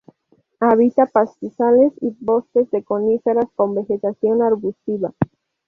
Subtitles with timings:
[0.59, 5.13] Habita pastizales y bosques de coníferas con vegetación arbustiva.